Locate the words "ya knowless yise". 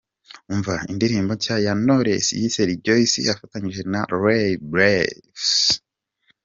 1.65-2.61